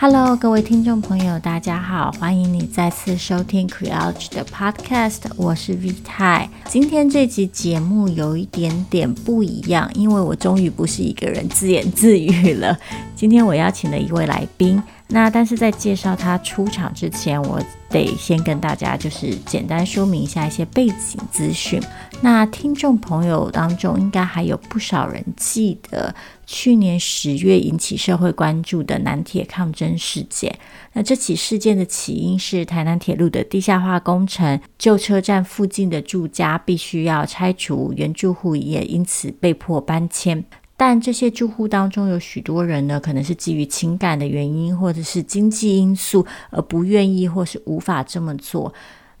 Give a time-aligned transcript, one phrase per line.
[0.00, 6.48] Hello，各位听众朋友，大家好，欢迎你再次收听 Creelge 的 Podcast，我是 V 太。
[6.68, 12.78] 今天这集节目有一点点不一样，因为我终于不是一个人自言自语了。
[13.16, 14.80] 今天我邀请了一位来宾。
[15.10, 17.58] 那但是在介绍他出场之前，我
[17.88, 21.82] 得先跟大家就是简单说明一下一些背景资讯。
[22.20, 30.58] 那听众朋友当中应该还有不少人记得去年十月引起社会关注的南铁抗争事件。
[30.92, 40.44] 那这起事件的起因是台南铁路的地下化工程，旧车站附近的住家必须要拆除，原住户也因此被迫搬迁。
[40.78, 48.72] 但这些住户当中有许多人呢，可能是基于情感的原因，或者是经济因素而不愿意或是无法这么做。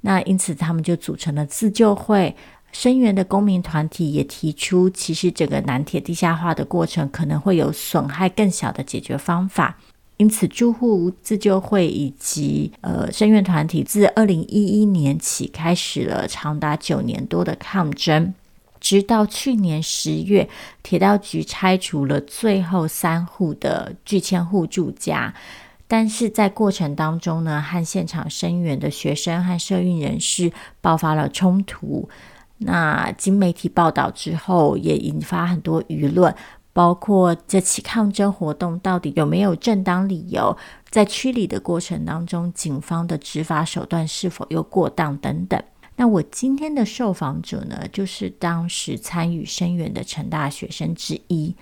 [0.02, 2.34] 那因此他们就组成了自救会。
[2.70, 9.76] 声援的公民团体也提出，其实整个南铁地下化的过程可能会有损害更小的解决方法。
[10.18, 18.34] 因此，住户自救会以及呃声援团体自二零一一年起开始了长达九年多的抗争。
[18.88, 20.48] 直到去年十月，
[20.82, 25.34] 铁道局拆除了最后三户的拒迁户住家，
[25.86, 30.50] 但是在过程当中呢，和现场声援的学生和社运人士
[30.80, 32.08] 爆发了冲突。
[32.56, 36.34] 那经媒体报道之后，也引发很多舆论，
[36.72, 40.56] 包括这起抗争活动到底有没有正当理由，
[40.88, 45.62] 在驱离的过程当中，警方的执法手段是否又过当等等。
[45.98, 51.56] 那我今天的受访者呢，就是当时参与声援的成大学生之一。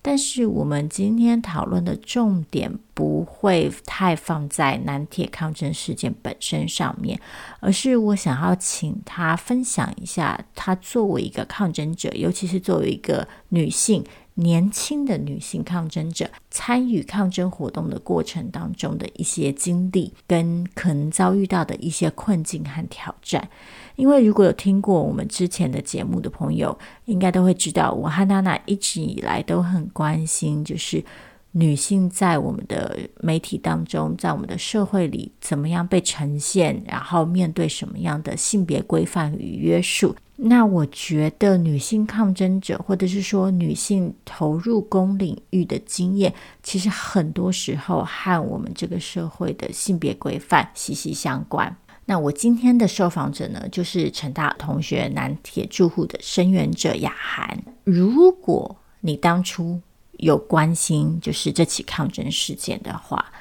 [0.00, 7.20] 但是我们今天讨论的重点不会太放在南铁抗争事件本身上面，
[7.58, 14.04] 而是我想要请他分享一下，他作为一个抗争者，尤其是作为一个女性。
[14.34, 23.48] 年轻的女性抗争者参与抗争活动的过程当中的一些经历，跟可能遭遇到的一些困境和挑战。
[23.96, 31.04] 因为如果有听过我们之前的节目的朋友，应该都会知道，我和娜娜一直以来都很关心，就是
[31.52, 40.14] 女性在我们的媒体当中，在我们的社会里怎么样被呈现，然后面对什么样的性别规范与约束。
[40.42, 51.76] 那我觉得女性抗争者，或者是说女性投入公领域的经验，其实很多时候和我们这个社会的性别规范息息相关。
[52.06, 57.62] 那我今天的受访者呢，就是成大同学南铁住户的声援者雅涵。
[57.84, 59.80] 如果你当初
[60.20, 63.32] 有关心就是这起抗争事件的话，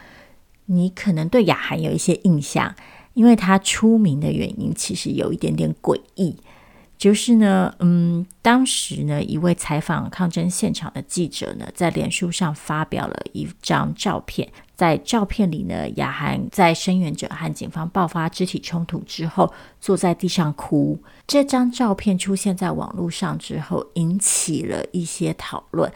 [0.65, 2.75] 你可能对雅涵有一些印象，
[3.13, 6.35] 因为他出名的原因其实有一点点诡异。
[6.97, 21.01] 就是呢，嗯，当时呢，一位采访抗争现场的记者呢，在脸书上发表了一张照片，在照片里呢，雅涵在声援者和警方爆发肢体冲突之后，坐在地上哭。
[21.25, 25.89] 这张照片出现在网络上之后，引起了一些讨论，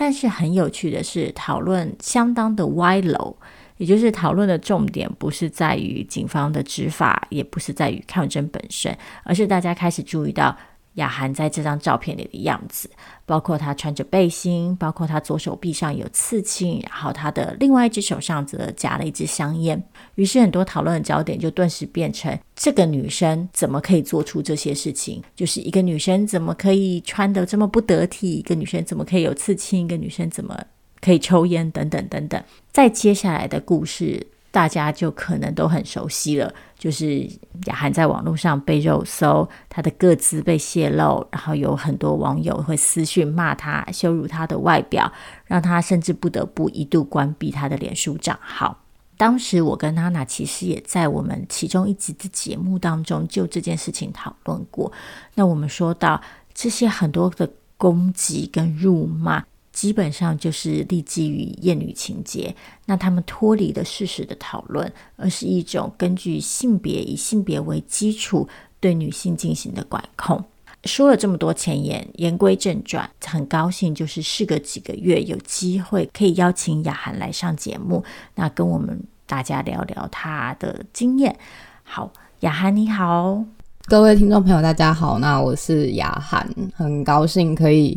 [0.00, 3.36] 但是很有趣的是，讨论相当的歪楼。
[3.78, 10.56] 也就是讨论的重点不是在于警方的执法，也不是在于抗争本身，而是大家开始注意到
[10.98, 12.88] 雅涵在这张照片里的样子，
[13.26, 19.82] 包括她穿着背心，包括她左手臂上有刺青，然后她的另外一只手上则夹了一支香烟。
[20.14, 25.22] 于是很多讨论的焦点就顿时变成这个女生怎么可以做出这些事情？
[25.34, 28.34] 就是一个女生怎么可以穿得这么不得体？
[28.34, 29.86] 一个女生怎么可以有刺青？
[29.86, 30.56] 一个女生怎么？
[31.00, 32.42] 可以抽烟等等等等，
[32.72, 36.52] 在接下来的故事，大家就可能都很熟悉了。
[36.78, 37.28] 就是
[37.66, 45.12] 雅涵在网络上被肉搜，她的个资被泄露，然后有很多网友会私讯骂她，羞辱她的外表，
[45.46, 48.78] 让她甚至不得不一度关闭她的脸书账号。
[49.16, 54.92] 当时我跟娜娜其实也在我们其中一集的节目当中就这件事情讨论过。
[55.34, 56.22] 那我们说到
[56.54, 59.44] 这些很多的攻击跟辱骂。
[59.78, 62.52] 基本上就是立基于厌女情结，
[62.86, 68.48] 那他们脱离了事实的讨论，而是一种根据性别以性别为基础
[68.80, 70.44] 对女性进行的管控。
[70.82, 78.02] 说了这么多前言，言归正传，很高兴就是事隔几个月有机会可以邀请雅涵来上节目，
[78.34, 81.38] 那跟我们大家聊聊她的经验。
[81.84, 83.44] 好，雅涵你好，
[83.86, 87.96] 各位听众朋友大家好，那我是雅涵，很高兴可以。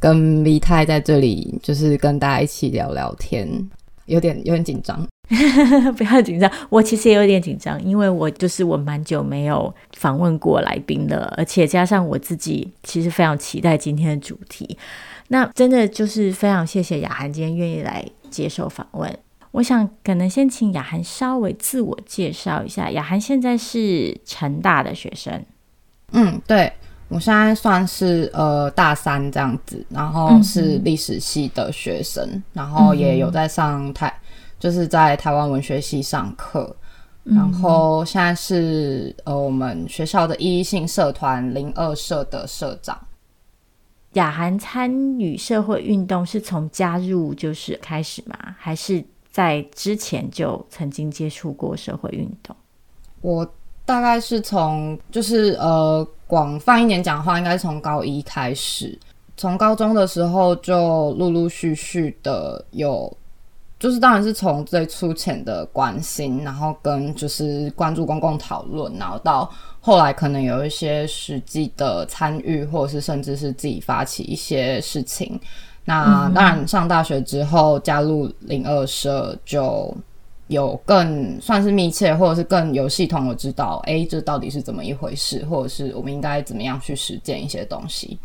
[0.00, 3.48] 跟 V 太在这里，就是跟大家一起聊聊天，
[4.06, 5.06] 有点有点紧张，
[5.96, 6.50] 不要紧张。
[6.70, 14.78] 我其实也有点紧张，因为我就是我蛮久没有访问过来宾了，而且加上我自己其实非常期待今天的主题。
[15.28, 19.18] 那真的就是非常谢谢雅涵今天愿意来接受访问。
[19.50, 22.90] 我想可能先请雅涵稍微自我介绍一下。
[22.90, 25.44] 雅涵现在是成大的学生，
[26.12, 26.72] 嗯，对，
[27.08, 34.12] 我现在算是呃大三这样子，然后是历史系的学生，嗯、然后也有在上台，
[34.58, 36.76] 就是在台湾文学系上课，
[37.24, 42.98] 嗯、然后现在是呃我们学校的一一性社团零二社的社长。
[44.14, 44.90] 雅涵参
[45.20, 48.36] 与社会运动是从加入就是开始吗？
[48.58, 52.56] 还是在之前就曾经接触过社会运动？
[53.20, 53.54] 我
[53.88, 58.98] 大概是从就是呃广泛一点讲话，应该是从高一开始，
[59.34, 63.10] 从高中的时候就陆陆续续的有。
[63.80, 69.48] 就是当然是从最粗浅的关心，然后跟就是关注公共讨论，然后到
[69.80, 75.40] 后来可能有一些实际的参与，或者是甚至是自己发起一些事情。
[75.84, 79.96] 那当然上大学之后加入零二社，就
[80.48, 88.18] 有更算是密切，或者是更有系统的知道，哎，这到底是怎么一回事，或者是我们应该怎么样去实践一些东西。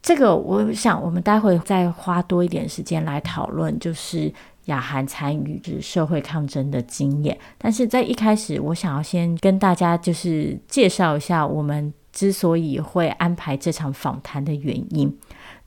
[0.00, 4.32] 这个我想，我们待会再花多一点时间来讨论，就是
[4.66, 7.36] 雅涵参与就是社会抗争的经验。
[7.58, 15.14] 但是在一开始，我想要先跟大家就是介绍一下我们之所以会安排这场访谈的原因。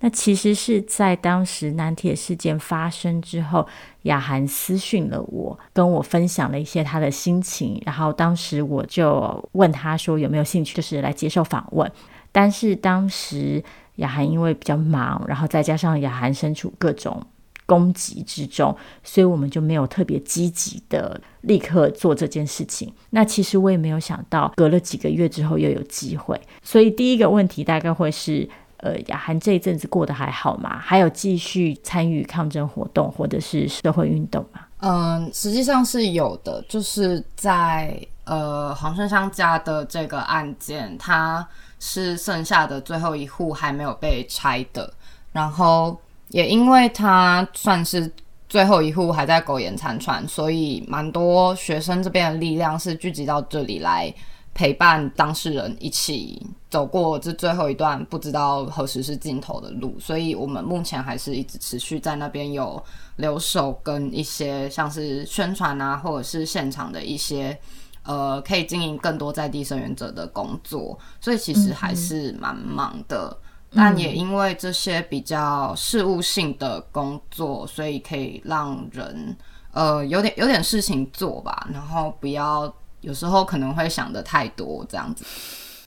[0.01, 3.65] 那其实是在当时南铁事件发生之后，
[4.01, 7.81] 雅涵私讯了我，跟我分享了一些他的心情。
[7.85, 11.89] 然后当时我就问他说有没有兴趣，就是来接受访问。
[12.31, 13.63] 但是当时。
[13.97, 17.21] 雅涵因为比较忙，然后再加上雅涵身处各种
[17.67, 22.91] 攻击之中，所以我们就没有特别积极的立刻做这件事情。
[23.11, 26.39] 那其实我也没有想到，隔了几个月之后又有机会。
[26.63, 28.49] 所以第一个问题大概会是：
[28.81, 30.77] 呃，雅涵这一阵子过得还好吗？
[30.79, 34.61] 还有继续参与抗争活动或者是社会运动吗？
[34.79, 41.47] 嗯，实际上是有的，就是在呃黄春香家的这个案件，他。
[41.83, 44.93] 是剩下的最后一户还没有被拆的，
[45.31, 48.07] 然后也因为他算是
[48.47, 54.13] 最后一户还在苟延残喘，所以蛮多学生这边的力量是聚集到这里来
[54.53, 62.83] 陪伴当事人一起走过这最后一段不知道何时是尽头的路，所以我们目前还是一直持续在那边有
[63.15, 67.57] 留守跟一些像是宣传啊，或者是现场的一些。
[68.03, 73.37] 呃，可以经营更多在地声援者的工作，所以其实还是蛮忙的。
[73.75, 79.37] 但也因为这些比较事务性的工作，所以可以让人
[79.71, 85.25] 呃有点有点事情做吧，然后不要有时候可能会想的太多这样子。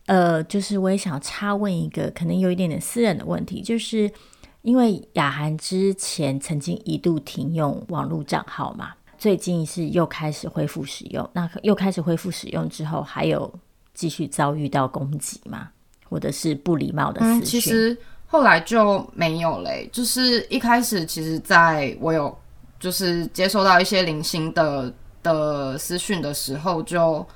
[0.07, 4.11] 呃，就是我也想插问一个可能有一点点私人的问题，就是
[4.63, 8.93] 因为雅涵之前曾经一度停用网络账号嘛。
[9.17, 13.51] 最近是又开始恢复使用，那又开始恢复使用之后，还有
[13.95, 15.71] 继续遭遇到攻击吗？
[16.11, 17.41] 或者是不礼貌的私讯？
[17.41, 17.97] 嗯，其实
[18.27, 19.89] 后来就没有嘞。
[19.91, 22.37] 就是一开始，其实在我有
[22.79, 24.93] 就是接收到一些零星的
[25.25, 27.27] 的私讯的时候，就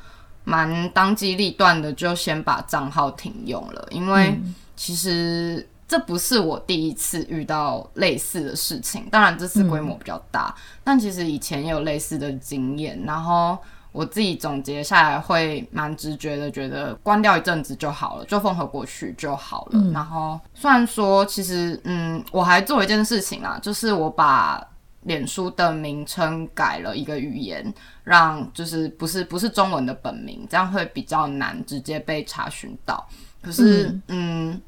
[0.45, 4.41] 蛮当机立断的，就先把账号停用了，因为
[4.77, 5.69] 其实。
[5.89, 13.03] 这不是我第一次遇到类似的事情，当然这次规模比较大，嗯、但其实以前也有类似的经验。
[13.07, 13.57] 然后
[13.91, 19.81] 我自己总结下来，会蛮直觉的，觉得关掉一阵子就好了，就缝合过去就好了。
[19.81, 24.63] 嗯、然后虽然说，其实嗯，我还做一件事情啊，就是我把
[25.03, 27.73] 脸书的名称改了一个语言，
[28.05, 33.09] 让就是不是不是中文的本名，这样会比较难直接被查询到。
[33.41, 34.51] 可是嗯。
[34.51, 34.61] 嗯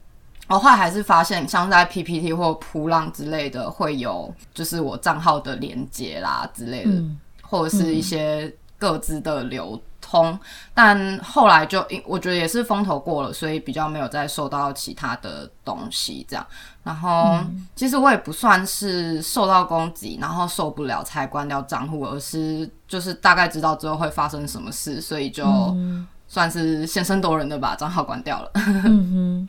[0.49, 9.81] 我后来还是发现，像在 PPT 或铺浪之类的，会有就是我账号的连接啦之类的，嗯、或者是一些各自的流
[10.75, 16.47] 但后来就，我觉得也是风头过了，所以比较没有再受到其他的东西这样。
[16.83, 25.45] 然后，嗯、其实我也不算是受到攻击，然后受不了才关掉账户，而是就是大概知道之后会发生什么事，所以就
[26.27, 28.51] 算是先声夺人的把账号关掉了。
[28.87, 29.49] 嗯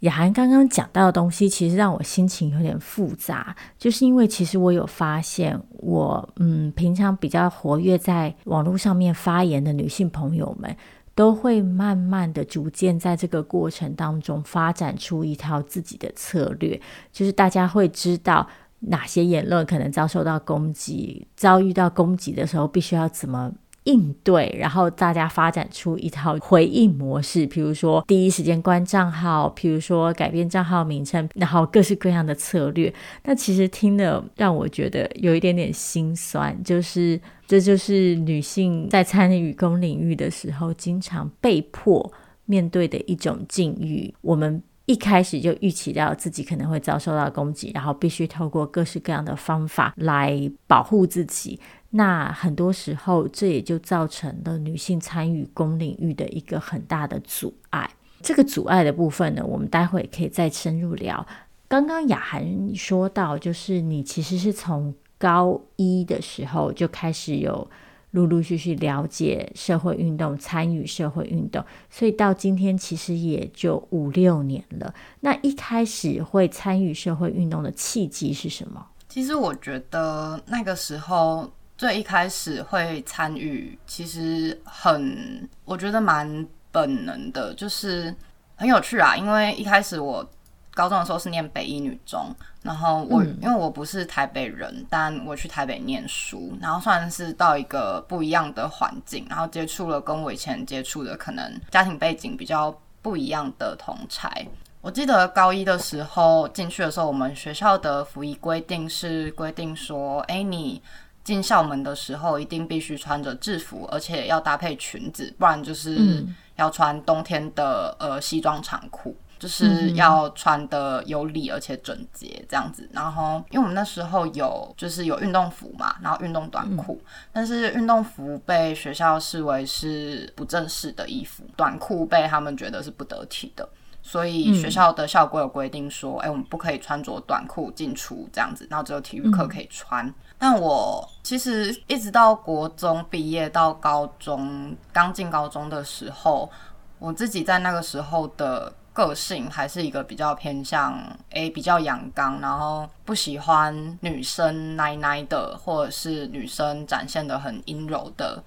[0.00, 10.76] 雅涵刚刚讲到的东西，其实让我心情有点复杂，就是因为其实我有发现我，嗯，平常比较活跃在网络上面发言的女性朋友们，
[11.14, 16.78] 都会慢慢的、逐渐在这个过程当中发展出一套自己的策略，
[17.10, 18.46] 就是大家会知道
[18.80, 23.50] 哪些言论可能遭受到攻击，遭遇到攻击的时候，必须要怎么
[23.86, 32.92] 应对，然后大家发展出一套回应模式，比如说第一时间关账号，比如说改变账号名称，然后各式各样的策略。
[33.24, 42.12] 那其实听了让我觉得有一点点心酸，就是这就是女性在参与公领域的时候，经常被迫
[42.44, 44.12] 面对的一种境遇。
[44.20, 51.58] 我们一开始就预期到自己可能会遭受到攻击，然后必须透过各式各样的方法来保护自己。
[51.96, 57.90] 那很多时候，这也就造成了女性参与公领域的一个很大的阻碍。
[58.20, 61.26] 这个阻碍的部分呢，我们待会可以再深入聊。
[61.66, 67.66] 刚刚雅涵说到，就是你其实是从高一的时候就开始有
[68.10, 74.92] 陆陆续续了解社会运动，参与社会运动，所以到今天其实也就五六年了。
[75.20, 78.86] 那一开始会参与社会运动的契机是什么？
[79.08, 81.50] 其实我觉得那个时候。
[81.76, 88.14] 最一开始会参与，其实很，我觉得蛮本能的，就是
[88.54, 89.14] 很有趣啊。
[89.14, 90.26] 因为一开始我
[90.74, 104.46] 高中的时候是念北一女中，然后我、嗯、因为我不是台北人，但我去台北念书，然后算是到一个不一样的环境，然后接触了跟我以前接触的可能家庭背景比较不一样的同侪。
[104.80, 110.80] 我记得高一的时候进去的时候，我们学校的服役规定是规定说，哎，你。
[111.26, 122.88] 进校门的时候，一定必须穿着制服，而且要搭配裙子，不然就是要穿冬天的呃西装长裤，就是要穿的有礼而且整洁这样子。
[122.92, 127.02] 然后，因为我们那时候有就是有运动服嘛，然后运动短裤，
[127.32, 133.68] 但是运动服被学校视为是不正式的衣服，短裤被他们觉得是不得体的，
[134.00, 140.14] 所以学校的校规有规定说，哎，我们不可以穿着短裤进出这样子，然后只有体育课可以穿。
[140.38, 146.50] 但我其实一直到国中毕业到高中，刚进高中的时候，
[146.98, 150.92] 我自己在那个时候的个性还是一个比较偏向
[151.30, 158.42] 诶、欸、比较阳刚，然后不喜欢女生奶奶的，或者是女生展现的很阴柔的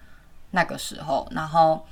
[0.52, 1.28] 那个时候。
[1.32, 1.84] 然后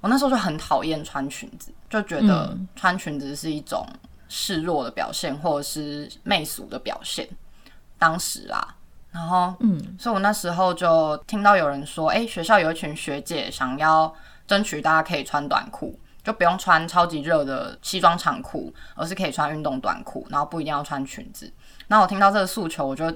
[0.00, 3.86] 我那时候就很讨厌穿裙子，就觉得穿裙子是一种
[4.28, 7.28] 示弱的表现，或者是媚俗的表现。
[7.98, 8.74] 当时啦。
[9.14, 14.12] 然后，嗯，所以我那时候就听到有人说，哎，学校有一群学姐想要
[14.46, 21.50] 争取大家可以穿短裤，就不用穿超级热的西装长裤，而是可以穿运动短裤，然后不一定要穿裙子。
[21.86, 23.10] 那我听到这个诉求，我就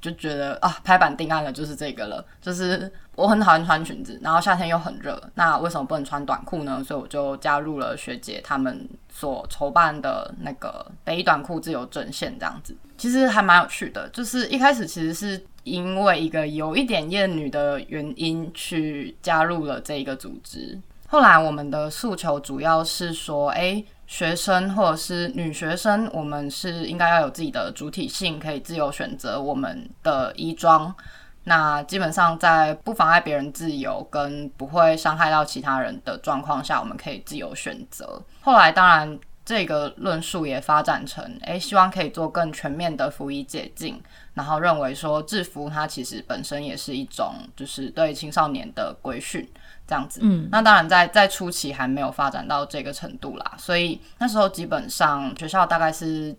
[0.00, 2.90] 就觉得啊，拍板定案了，就是这个了，就是。
[3.14, 6.82] 我很讨厌穿裙子，然后夏天又很热，那为什么不能穿短裤呢？
[6.82, 12.74] 所以我就加入了学姐他们所筹办的那个北短裤自由阵线这样子。
[13.02, 20.80] 其实还蛮有趣的，就是一开始其实是因为一个有一点厌女的原因去加入了这一个组织。
[21.08, 30.94] 后来我们的诉求主要是说，哎，学生或者是女学生，我们是应该要有自己的主体性，可以自由选择我们的衣装。
[31.42, 38.22] 那基本上在不妨碍别人自由跟不会伤害到其他人的状况下，我们可以自由选择。
[38.42, 44.00] 后来当然这个论述也发展成，诶，希望可以做更全面的服仪解禁，
[44.34, 49.48] 然后认为说制服它其实本身也是一种就是对青少年的规训
[49.86, 50.20] 这样子。
[50.22, 56.36] 嗯，那当然在在初期还没有发展到这个程度啦，所以那时候基本上学校大概是。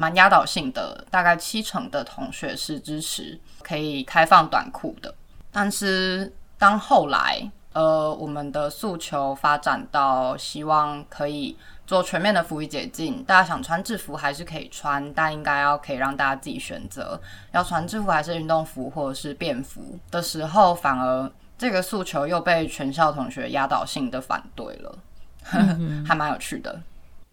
[0.00, 5.12] 蛮压倒性的，大概七成的同学是支持可以开放短裤的。
[5.50, 11.56] 但是当后来，呃，我们的诉求发展到希望可以
[11.86, 17.20] 做全面的服役解禁，大家想穿制服还是可以穿，但应该要可以让大家自己选择
[17.52, 24.98] 要穿制服还是运动服或者是便服的时候，反而这个诉求又被全校同学压倒性的反对了，
[25.52, 26.80] 嗯、还蛮有趣的，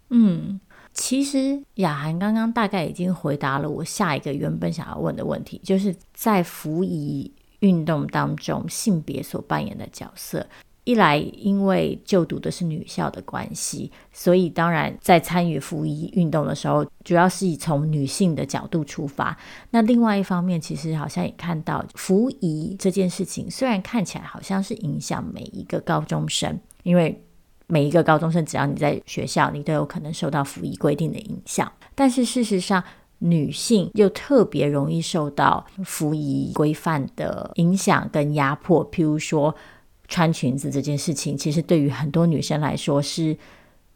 [0.09, 0.59] 嗯。
[0.97, 10.45] 其实雅涵刚刚大概已经回答了我下一个原本想要问的问题，就是在服仪运动当中性别所扮演的角色。
[10.83, 19.35] 一来因为就读的是女校的关系，所以当然在参与服役运动的时候，主要是以从女性的角度出发。
[19.71, 27.19] 那另外一方面，其实好像也看到服役这件事情，虽然看起来好像是影响每一个高中生，因为。
[27.67, 31.71] 每一个高中生，只要你在学校，你都有可能受到服役规定的影响。
[31.95, 32.83] 但是事实上，
[33.19, 38.89] 女性又特别容易受到服仪规范的影响跟压迫。
[38.91, 39.55] 譬如说，
[40.07, 43.37] 穿裙子这件事情，其实对于很多女生来说是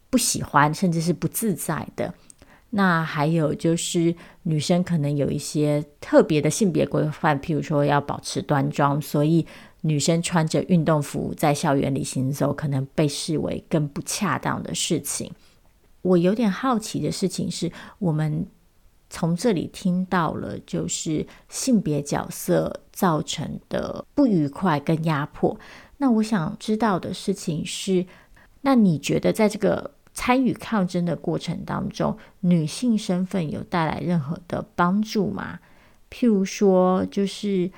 [0.08, 2.12] 不喜欢，甚至是不自在的。
[2.70, 9.44] 那还有就是，女生可能有一些特别的性别规范，譬如说要保持端庄，所以
[9.80, 15.32] 女生穿着运动服在校园里行走，可能被视为更不恰当的事情。
[16.02, 18.46] 我有点好奇的事情是，我们
[19.10, 25.58] 从这里听到了，就是性别角色造成的不愉快跟压迫。
[25.98, 28.06] 那我想知道的事情是，
[28.62, 35.58] 那你觉得在这个参与抗争的过程当中，女性身份有带来任何的帮助吗？
[36.10, 37.70] 譬如说，就是。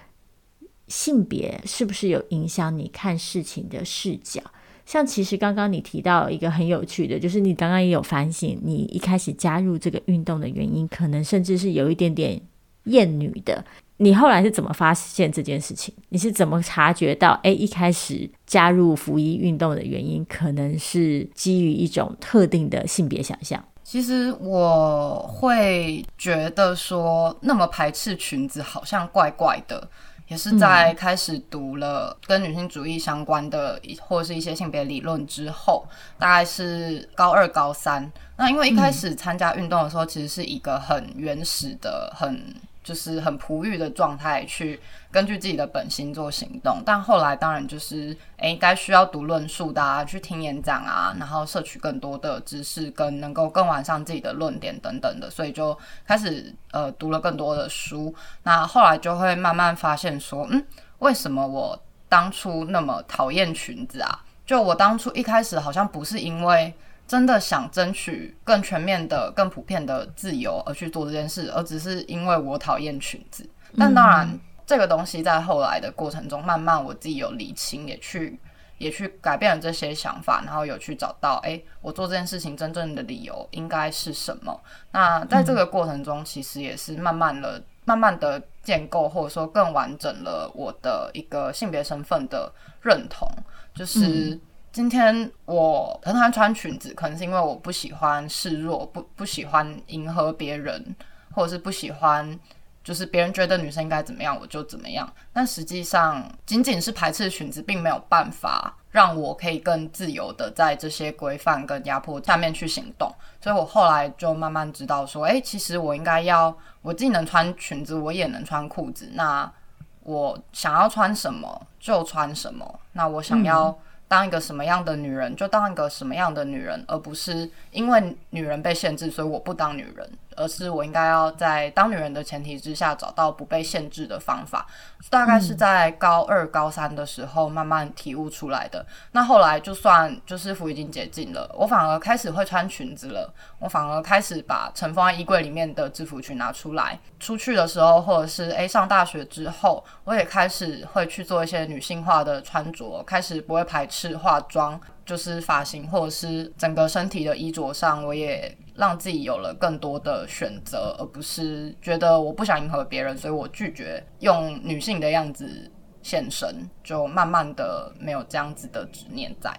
[0.89, 4.43] 性别是不是有影响你看事情的视角？
[4.85, 12.41] 像其实刚刚你提到一个很有趣的，就是你刚刚也有反省，你一开始加入这个运动的原因，可能甚至是有一点点
[12.85, 13.65] 厌女的。
[13.99, 15.95] 你后来是怎么发现这件事情？
[16.09, 17.39] 你是怎么察觉到？
[17.45, 23.63] 诶，一开始加入服役运动的原因，可能是基于一种特定的性别想象。
[23.85, 29.89] 其实我会觉得说，那么排斥裙子，好像怪怪的。
[30.33, 35.85] 也是在开始读了跟女性主义相关的，或者是一些性别理论之后，
[36.19, 38.11] 大概是高二、高三。
[38.39, 42.55] 那因为一开始参加运动的时候，其实是一个很原始的、很。
[42.83, 46.83] 就是很璞玉的状态，去根据自己的本心做行动。
[46.85, 58.15] 但后来当然就是，诶，该需要读论述的啊，去听演讲啊，然后摄取更多的知识，跟能够更完善自己的论点等等的，所以就开始呃读了更多的书。
[58.43, 60.65] 那后来就会慢慢发现说，嗯，
[60.99, 64.25] 为什么我当初那么讨厌裙子啊？
[64.45, 66.75] 就我当初一开始好像不是因为。
[67.13, 73.47] 真的想争取更全面的、更普遍的自由而去做这件事，而只是因为我讨厌裙子。
[73.77, 78.41] 但当然，这个东西在后来的过程中，慢慢我自己有理清，也去
[78.79, 84.59] 也去改变了这些想法，然后有去找到，哎，我做这件事情真正的理由应该是什么？
[84.93, 92.51] 那在这个过程中，其实也是慢慢的、慢慢的建构，或者说更完整了我的一个性别身份的
[92.81, 93.29] 认同，
[93.75, 94.41] 就是。
[94.73, 100.97] 今天我很喜穿裙子，可能是因为我不喜欢示弱，不不喜欢迎合别人，
[101.33, 102.41] 或者是不喜欢，
[102.83, 105.07] 就是别人觉得女生应该怎么样，我就怎么样。
[105.31, 113.15] 但实际上，仅仅是排斥裙子，并没有办法让我可以更自由的在这些规范跟压迫下面去行动。
[113.43, 119.11] 所以我后来就慢慢知道说，哎，其实我应该要，我既能穿裙子，我也能穿裤子。
[119.13, 119.53] 那
[120.01, 122.81] 我想要穿什么就穿什么。
[122.93, 123.79] 那我想要。
[124.13, 130.11] 当一个什么样的女人，就当一个什么样的女人，而不是因为女人被限制，所以我不当女人。
[130.37, 134.67] 而是我应该要在当女人的前提之下，找到不被限制的方法。
[135.11, 138.85] 大概是在高二、高三的时候慢慢体悟出来的。
[139.13, 143.33] 那后来就算就是服已经解禁了，我反而开始会穿裙子了。
[143.59, 154.81] 我反而开始把尘封在衣柜里面的制服裙拿出来，出去的时候，或者是诶、上大学之后，我也开始会去做一些女性化的穿着，开始不会排斥化妆。
[155.05, 165.71] 就是发型或者是整个身体的衣着上，我也 让自己有了更多的选择，而不是觉得我不想迎合别人，所以我拒绝用女性的样子
[166.03, 169.51] 现身，就慢慢的没有这样子的执念在。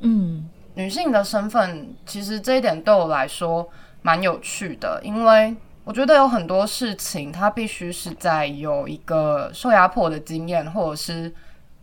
[0.00, 3.68] 嗯，女性的身份其实这一点对我来说
[4.02, 11.32] 蛮有趣的，因为我觉得有很多事情它必须是在有一个受压迫的经验，或者是。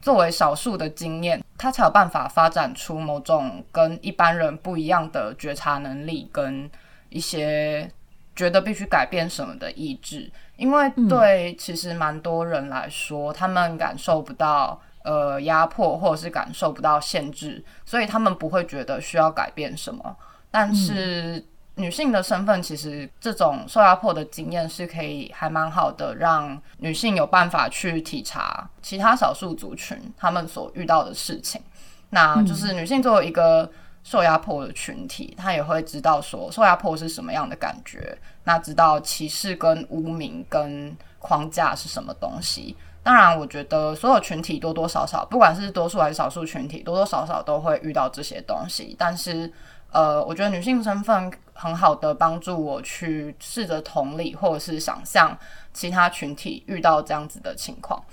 [0.02, 6.70] 作为少数的经验，他才有办法发展出某种跟一般人不一样的觉察能力，跟
[7.10, 7.90] 一些
[8.36, 10.32] 觉得必须改变什么的意志。
[10.58, 20.16] 因为对其实蛮多人来说，他们感受不到呃压迫，或者是感受不到限制，所以他们不会觉得需要改变什么。
[20.52, 21.44] 但是，
[21.76, 31.62] 女性的身份，其实这种受压迫的经验是可以还蛮好的，让女性有办法去体察其他少数族群他们所遇到的事情。
[32.10, 33.72] 那就是女性作为一个
[34.04, 42.76] 受压迫的群体，她也会知道说受压迫是什么样的感觉，那知道歧视跟污名跟框架是什么东西。
[43.02, 49.52] 当然，我觉得所有群体多多少少，不管是多数还是少数群体，多多少少都会遇到这些东西，但是。
[49.94, 51.30] 呃，我觉得女性身份
[51.62, 55.38] 很好的帮助我去试着同理，或者是想象
[55.71, 58.04] 其他群体遇到这样子的情况。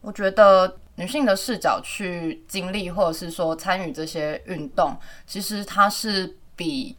[0.00, 4.96] 我觉得女性的视角去经历，或者是说参与这些运动，
[5.26, 6.96] 其实它是比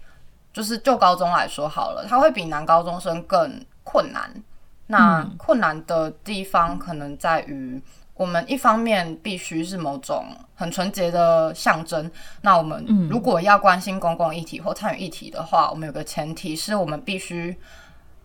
[0.54, 4.32] 就是就高中来说好了，它会比男高中生更困难。
[4.86, 7.82] 那困难的地方可能在于。
[8.20, 17.56] 我们一方面必须是某种很纯洁的象征，那我们如果要关心公共议题或参与议题的话，我们有个前提是我们必须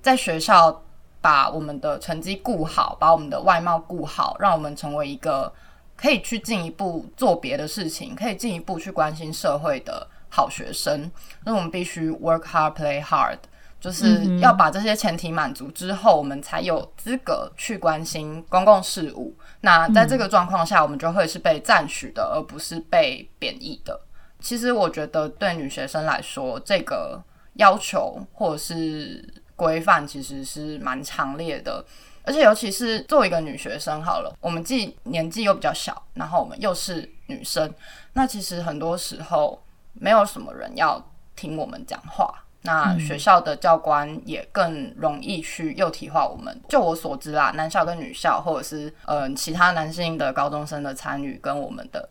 [0.03, 0.83] 在学校
[1.21, 5.53] 把我们的成绩顾好，把我们的外貌顾好，让我们成为一个
[5.97, 11.09] 可以去进一步做别的事情，可以进一步去关心社会的好学生。
[11.45, 13.39] 那我们必须 work hard, play hard，
[13.85, 19.37] 就是要把这些前提满足之后，我们才有资格去关心公共事务。
[19.61, 24.01] 那在这个状况下，我们就会是被赞许的，而不是被贬义的。
[24.41, 27.23] 其实我觉得对女学生来说，这个
[27.57, 29.23] 要求或者是
[29.55, 31.85] 规范其实是蛮强烈的。
[32.23, 37.71] 而且尤其是作为一个女学生，好了，我们既年纪又比较小，然后我们又是女生，
[38.15, 42.35] 那其实很多时候没有什么人要听我们讲话。
[42.65, 46.59] 那学校的教官也更容易去幼体化我们。
[46.69, 52.09] 就我所知啦，男校跟女校，或者是呃其他男性的高中生的参与跟我们的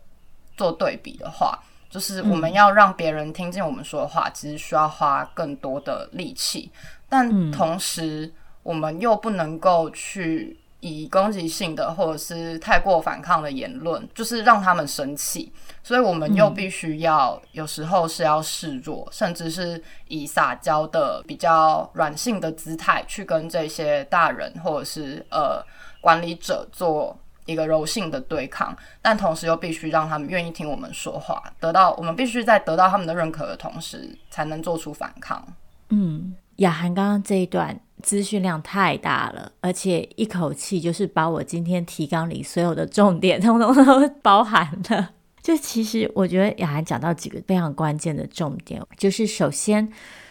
[0.56, 1.58] 做对比的话，
[1.90, 6.70] 就是我们要让别人听见我们说的话，其实需要花更多的力气。
[7.08, 15.50] 但同时，我们又不能够去以攻击性的或者是太过反抗的言论，就是让他们生气。
[15.82, 25.64] 所以我们又必须要有时候是要示弱，甚至是以撒娇的比较软性的姿态去跟这些大人或者是呃
[26.02, 27.16] 管理者做
[27.46, 35.42] 一个柔性的对抗，但同时又必须让他们愿意听我们说话，得到我们必须在得到他们的认可的同时，才能做出反抗。
[35.88, 45.10] 嗯，雅涵刚刚这一段资讯量太大了，而且一口气就是把我今天提纲里所有的重点通通都包含了。
[45.42, 49.86] 就其实，我觉得雅涵讲到几个非常关键的重点，就是首先，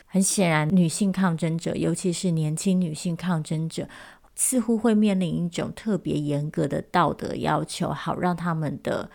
[0.07, 3.87] 很显然，女性抗争者，尤其是年轻女性抗争者，
[4.33, 9.07] 似乎会面临一种特别严格的道德要求，好让他们的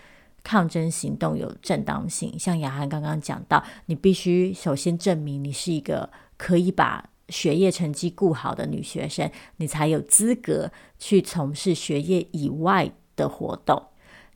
[0.44, 2.38] 抗争行动有正当性。
[2.38, 6.08] 像雅涵刚刚讲到，你必须首先证明你是一个
[6.38, 13.83] 可以把学业成绩顾好的女学生，你才有资格去从事学业以外的活动。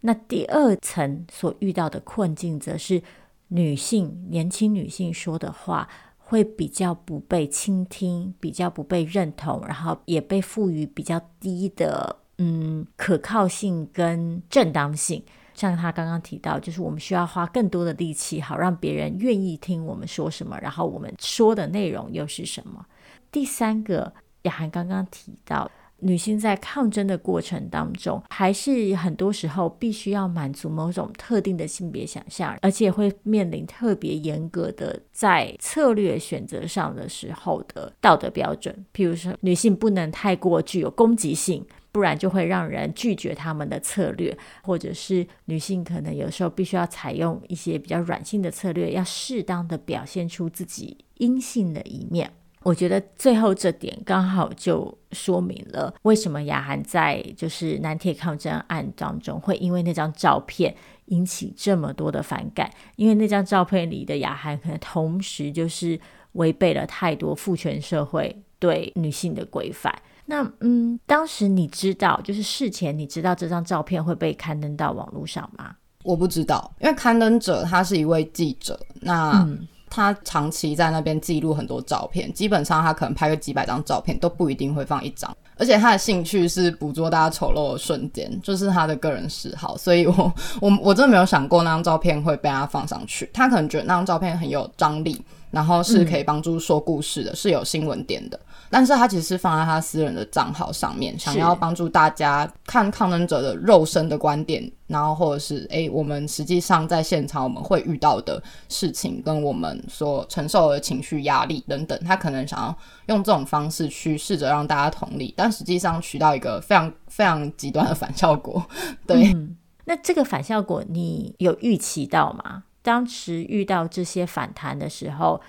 [0.02, 3.02] 那第二层所遇到的困境，则是
[3.48, 5.88] 女性、年轻女性说的话
[6.18, 15.24] 会比较不被倾听，比较不被认同，然后也被赋予比较低的嗯可靠性跟正当性。
[15.54, 22.86] 像他刚刚提到，就是我们需要花更多的力气，好让别人愿意听我们说什么，然后我们说的内容又是什么。
[23.30, 24.12] 第三个，
[24.42, 25.70] 雅涵刚刚提到。
[26.04, 38.84] 女性在抗争的过程当中，还是很多时候必须要满足某种特定的性别想象，而且会面临特别严格的在策略选择上的时候的道德标准。
[38.92, 52.32] 譬如说，女性不能太过具有攻击性，不然就会让人拒绝他们的策略；或者是女性可能有时候必须要采用一些比较软性的策略，要适当的表现出自己阴性的一面。
[52.64, 60.72] 我觉得最后这点刚好就说明了为什么雅涵在就是南铁抗争案当中会因为那张照片
[61.06, 65.98] 引起这么多的反感，因为那张照片里的雅涵可能同时就是
[66.32, 69.92] 违背了太多父权社会对女性的规范。
[70.26, 75.74] 那嗯，当时你知道，就是事前你知道这张照片会被刊登到网络上吗？
[76.04, 79.32] 我不知道，因为刊登者他是一位记者，那。
[79.42, 90.32] 嗯他长期在那边记录很多照片，基本上他可能拍个几百张照片都不一定会放一张，而且他的兴趣是捕捉大家丑陋的瞬间，就是他的个人嗜好，所以我
[90.62, 98.40] 我我真的没有想过那张照片会被他放上去，他可能觉得那张照片很有张力，然后是可以帮助说故事的，嗯、是有新闻点的。
[98.72, 112.74] 但是他其实是放在他私人的账号上面，想要帮助大家看抗争者的肉身的观点，然后或者是诶，我们实际上在现场我们会遇到的事情，跟我们所承受的情绪压力等等，他可能想要
[113.08, 118.66] 用这种方式去试着让大家同理，但实际上取到一个非常非常极端的反效果。
[119.06, 119.54] 对，嗯，
[119.84, 122.64] 那这个反效果你有预期到吗？
[122.80, 125.42] 当时遇到这些反弹的时候，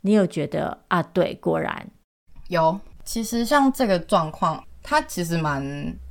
[0.00, 1.86] 你有觉得啊，对，果然。
[2.50, 5.64] 有，其实像这个状况，他其实蛮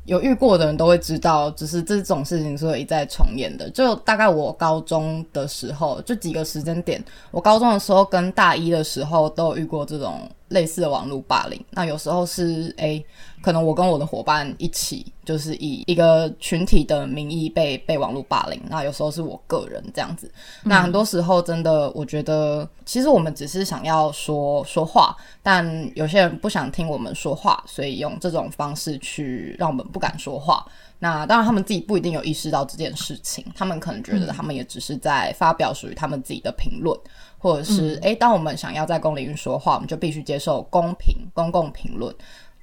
[0.06, 3.70] 有遇过的人都会知道，只是这种事情是会一再重演的。
[3.70, 10.28] 就大概我高中的时候，就几个时间点，我高中的时候跟大一的时候都有遇过这种。
[10.50, 13.06] 类似的网络霸凌，那有时候是诶、
[13.42, 18.62] 可能我跟我的伙伴一起，就是以一个群体的名义被被网络霸凌。
[18.70, 20.32] 那有时候是我个人这样子。
[20.64, 30.66] 那很多时候真的，我觉得其实我们只是想要说说话，但有些人不想听我们说话，所以用这种方式去让我们不敢说话。
[31.02, 36.98] 那当然，他们自己不一定有意识到这件事情，他们可能觉得他们也只是在发表属于他们自己的评论。
[37.42, 42.14] 或者是诶、欸，当我们想要在公领域说话，我们就必须接受公平、公共评论。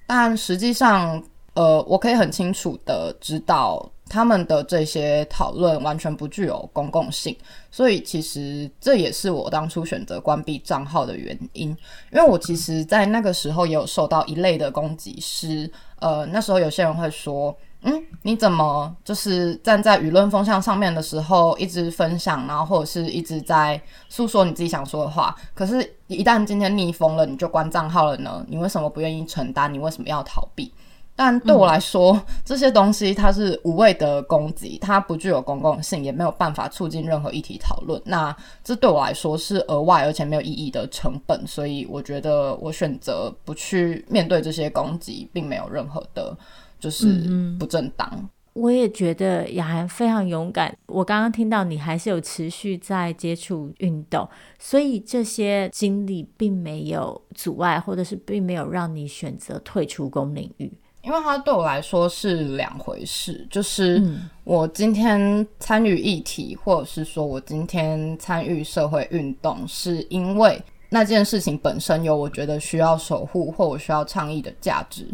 [0.07, 1.23] 但实际上，
[1.55, 7.37] 呃，我可以很清楚的知道，他们的这些讨论完全不具有公共性，
[7.71, 11.71] 所以其实这也是我当初选择关闭账号的原因。
[12.13, 28.45] 因为我其实，在那个时候也有受到一类的攻击，是呃，那时候有些人会说，嗯，你怎么就是站在舆论风向上面的时候，一直分享，然后或者是一直在诉说你自己想说的话，可是，一旦今天逆风了，你就关账号了呢？
[28.49, 29.73] 你为什么不愿意承担？
[29.73, 30.73] 你为什么要逃避？
[31.19, 37.99] 但对我来说，嗯、这些东西它是无谓的攻击，它不具有公共性，也没有办法促进任何议题讨论。
[38.05, 46.37] 那这对我来说是额外而且没有意义的成本，所以我觉得我选择不去面对这些攻击，并没有任何的，
[46.79, 48.09] 就是不正当。
[48.13, 50.77] 嗯、我也觉得雅涵非常勇敢。
[50.87, 60.73] 我刚刚听到你还是有持续在接触运动，所以这些经历并没有阻碍，或者是并没有让你选择退出公领域。
[61.03, 64.03] 因为它对我来说是两回事，就是
[64.43, 75.07] 我今天参与议题，或者是说我今天参与社会运动，是因为那件事情本身有我觉得需要守护或我需要倡议的价值。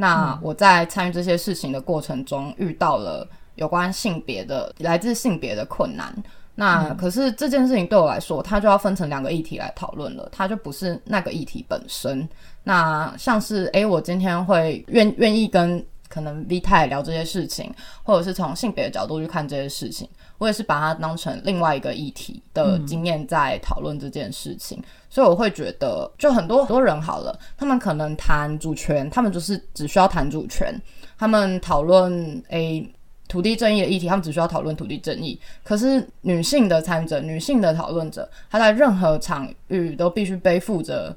[0.00, 6.10] 那我在参与这些事情的过程中，遇到了有关性别的、来自性别的困难。
[6.54, 12.26] 那可是这件事情对我来说，它就要分成两个议题来讨论了，它就不是那个议题本身。
[12.64, 24.76] 那像是诶，我今天会愿愿意跟可能 V 太聊这些事情，或者是从性别的角度去看这些事情，我也是把它当成另外一个议题的经验在讨论这件事情。
[24.80, 30.74] 嗯、所以我会觉得，就很多很多人好了，他们可能谈主权，他们就是只需要谈主权，
[31.16, 32.86] 他们讨论诶。
[33.28, 35.38] 土地正义的议题，他们只需要讨论土地正义。
[35.62, 41.16] 可是女性的参与者、女性的讨论者，她在任何场域都必须背负着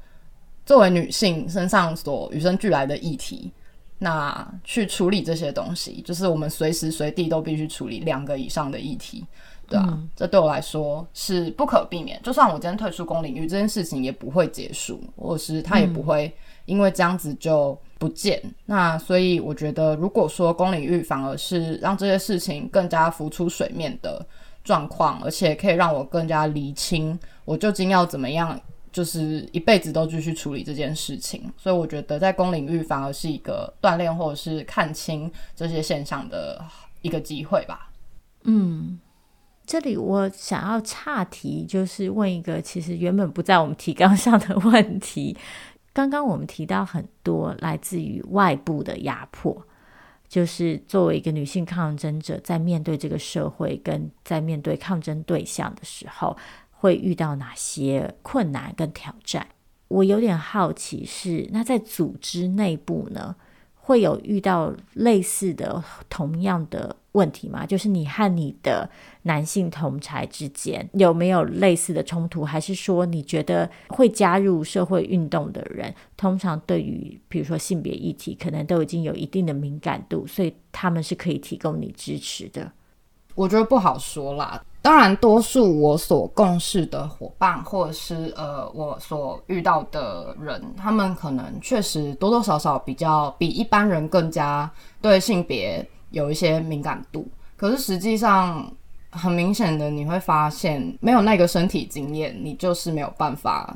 [0.63, 3.51] 作为女性身上所与生俱来的议题，
[4.03, 9.25] 那去处理这些东西，就是我们随时随地都必须处理两个以上的议题，
[9.67, 12.21] 对啊，嗯、这对我来说是不可避免。
[12.21, 16.31] 就算我今天退出公领域，这件事情也不会结束，或是它也不会
[16.65, 17.75] 因为这样子就。
[17.99, 24.21] 不见，那所以我觉得，如果说公领域反而是让这些事情更加浮出水面的
[24.61, 28.59] 状况，而且可以让我更加厘清我究竟要怎么样，
[28.93, 31.51] 就是一辈子都继续处理这件事情。
[31.57, 36.63] 所以我觉得在公领域反而是一个锻炼或者是看清这些现象的
[37.01, 37.91] 一个机会吧。
[38.43, 38.99] 嗯，
[39.65, 45.35] 这里我想要岔题，就是问一个其实原本不在我们提纲上的问题。
[45.93, 49.65] 刚刚我们提到很多来自于外部的压迫，
[50.27, 56.35] 就是作为一个女性抗争者，在面对这个社会跟在面对抗争对象的时候，
[56.83, 59.47] 会遇到哪些困难跟挑战？
[59.87, 63.33] 我有点好奇是，那在组织内部呢，
[63.75, 67.65] 会有遇到类似的同样的问题吗？
[67.65, 68.89] 就是你和你的
[69.21, 72.43] 男性同侪之间有没有类似的冲突？
[72.43, 82.73] 还是说你觉得会加入社会运动的人，通常对于比如说性别议题，可能都已经有一定的敏感度，所以他们是可以提供你支持的？
[83.35, 84.61] 我觉得不好说啦。
[84.83, 94.69] 当然，多数我所共事的伙伴，或者是呃我所遇到的人，他们可能确实多多少少比较比一般人更加
[95.01, 95.83] 对性别。
[96.11, 98.71] 有一些敏感度，可是实际上
[99.09, 103.75] 很明显的，你会发现没有那个身体经验，你就是没有办法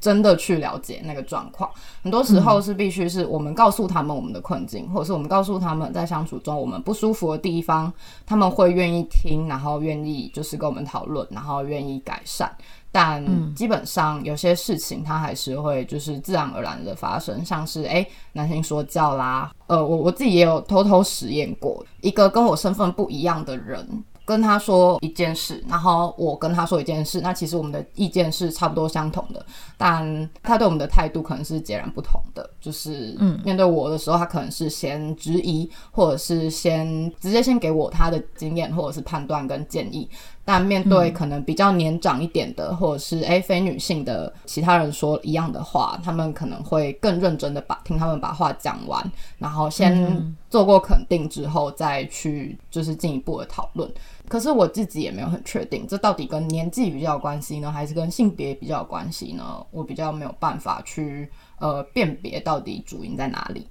[0.00, 1.70] 真的去了解那个状况。
[2.02, 7.92] 很多时候是必须是我们告诉他们我们的困境，嗯、或者是我们告诉他们在相处中我们不舒服的地方，
[8.24, 12.50] 他们会愿意听，然后愿意就是跟我们讨论，然后愿意改善。
[12.92, 23.86] 但基本上有些事情它还是会就是自然而然的发生，像是诶，男性说教啦，呃，我我自己也有偷偷实验过，一个跟我身份不一样的人。
[24.24, 29.44] 跟他说一件事，然后我跟他说一件事，那其实我们的意见是差不多相同的，
[29.76, 32.48] 但他对我们的态度可能是截然不同的。
[32.60, 40.08] 就是，嗯，面对我的时候，他可能是先质疑，或者是先直接先给我他的经验，或者是判断跟建议。
[40.50, 49.00] 但面对可能比较年长一点的，或者是诶非女性的其他人说一样的话，他们可能会更认真的把听他们把话讲完，
[49.38, 53.88] 然后先做过肯定之后，再去就是进一步的讨论。
[54.26, 59.64] 可是我自己也没有很确定，这到底跟年纪比较有关系呢，还是跟性别比较有关系呢？
[59.70, 63.64] 我比较没有办法去呃辨别到底主因在哪里。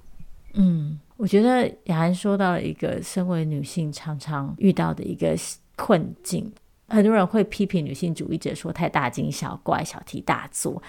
[0.54, 5.36] 嗯，我觉得雅涵说到了一个身为女性常常遇到的一个
[5.76, 6.50] 困境，
[6.90, 10.82] 很多人会批评女性主义者说太大惊小怪、小题大做。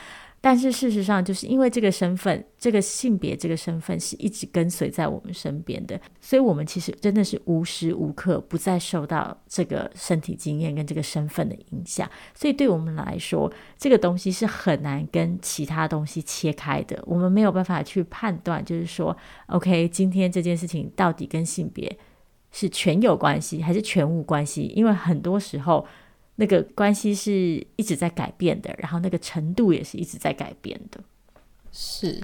[0.44, 12.10] 但是事实上，就是因为这个身份、这个性别、这个身份是一直跟随在我们身边的，所以我们其实真的是无时无刻不再受到这个身体经验跟这个身份的影响。
[12.34, 17.00] 所以对我们来说，这个东西是很难跟其他东西切开的。
[17.06, 21.96] 我们没有办法去判断，就是说，OK，今天这件事情到底跟性别
[22.52, 24.72] 是全有关系还是全无关系？
[24.76, 25.86] 因为很多时候。
[26.36, 31.00] 那个关系是一直在改变的，然后那个程度也是一直在改变的。
[31.72, 32.20] 是，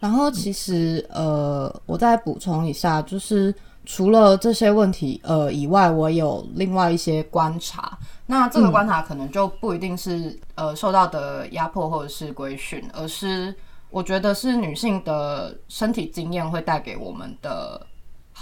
[0.00, 3.54] 然后其实、嗯、呃，我再补充一下，就是
[3.84, 7.96] 除了这些问题呃以外，我有另外一些观察。
[8.26, 10.16] 那这个观察可能就不一定是、
[10.56, 13.54] 嗯、呃受到的压迫或者是规训，而是
[13.90, 17.86] 我觉得是女性的身体经验会带给我们的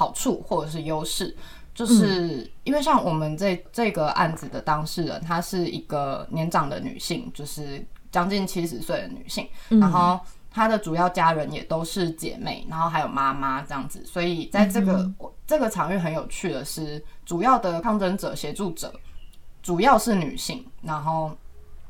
[0.00, 1.36] 好处或者是优势。
[1.74, 10.18] 就是因为像我们这这个案子的当事人，她是一个年长的女性，就是将近七十岁的女性，然后
[10.50, 15.14] 她的主要家人也都是姐妹，然后还有妈妈这样子，所以在这个、嗯、
[15.46, 18.92] 这个场域很有趣的是，主要的抗争者、协助者
[19.62, 21.30] 主要是女性，然后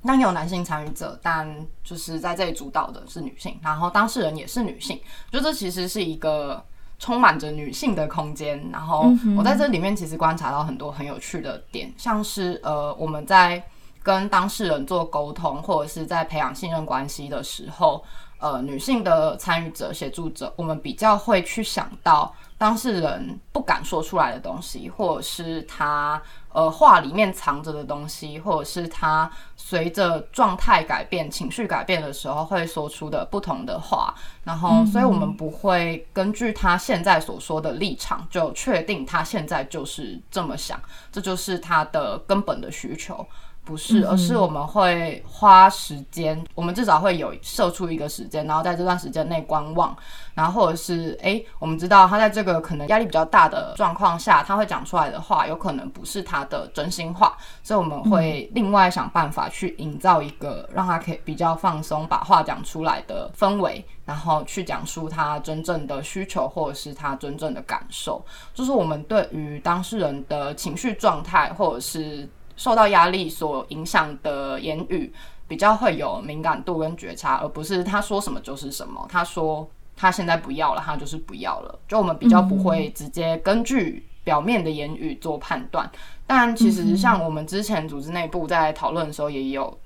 [0.04, 5.00] 当然有男性参与者，但就是在这里主导的是女性，然后当事人也是女性，
[5.32, 6.62] 就这其实是一个。
[7.00, 13.60] 充满着女性的空间，然后我在这里面其实观察到很多很有趣的点，像是呃我们在
[14.02, 18.04] 跟当事人做沟通，或者是在培养信任关系的时候，
[18.38, 26.22] 呃女性的参与者、协助者，我们比较会去想到当事人不敢说出来的东西，或者是他。
[26.52, 40.80] 呃，话里面藏着的东西，或者是他随着状态改变、情绪改变的时候会说出的不同的话，然后，所以我们不会根据他现在所说的立场就确定他现在就是这么想，
[41.12, 43.26] 这就是他的根本的需求。
[43.62, 49.96] 不是，而是我们会花时间，我们至少会有设出一个时间，然后在这段时间内观望，
[50.34, 72.28] 然后或者是诶，我们知道他在这个可能压力比较大的状况下，他会讲出来的话有可能不是他的真心话，所以我们会另外想办法去营造一个让他可以比较放松，把话讲出来的氛围，然后去讲述他真正的需求或者是他真正的感受，就是我们对于当事人的情绪状态或者是。
[72.60, 75.10] 受到压力所影响的言语
[75.48, 79.02] 比较会有敏感度跟觉察，而不是他说什么就是什么。
[79.08, 81.78] 他说他现在不要了，他就是不要了。
[81.88, 85.90] 就我们比较不会直接根据表面的言语做判断。
[86.26, 89.78] 但其实像我们之前组织内部在讨论的时候，也有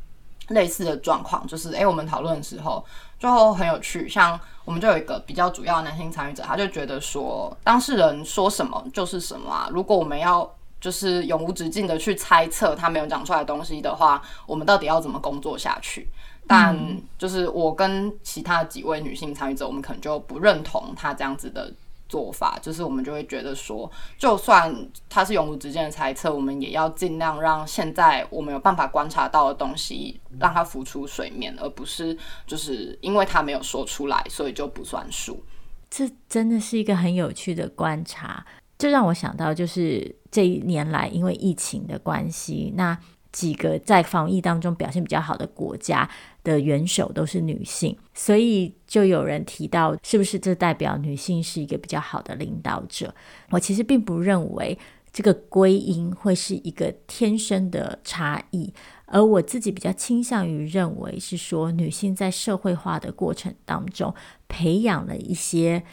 [0.48, 2.84] 类似的状况，就是诶，我们讨论的时候
[3.20, 4.08] 就很有趣。
[4.08, 9.68] 像我们就有一个比较主要的男性参与者，他就觉得说当事人说什么就是什么啊。
[9.70, 10.50] 如果我们要
[10.84, 16.06] 就是永无止境的去猜测他没有讲出来的东西的话，我们到底要怎么工作下去？
[16.46, 16.78] 但
[17.16, 21.72] 就是我跟其他几位女性参与者，我们可能就不认同他这样子的
[22.06, 22.58] 做法。
[22.60, 24.76] 就是我们就会觉得说，就算
[25.08, 32.14] 他是永无止境的猜测，我们也要尽量让现在我们有办法观察到的东西让它浮出水面，而不是
[32.46, 35.42] 就是因为他没有说出来，所以就不算数。
[35.88, 38.44] 这真的是一个很有趣的观察。
[38.76, 42.98] 这让我想到，就是这一年来因为疫情的关系，那
[43.30, 46.10] 几个在防疫当中表现比较好的国家
[46.42, 53.14] 的元首都是女性，所以就有人提到，是不是这代表女性是一个比较好的领导者？
[53.50, 54.76] 我其实并不认为
[55.12, 58.74] 这个归因会是一个天生的差异，
[59.06, 64.12] 而我自己比较倾向于认为是说，女性在社会化的过程当中
[64.48, 65.84] 培养了一些。